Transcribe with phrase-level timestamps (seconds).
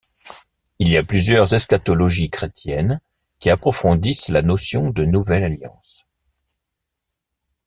[0.79, 2.99] Il y a plusieurs eschatologies Chrétiennes
[3.37, 6.09] qui approfondissent la notion de Nouvelle Alliance.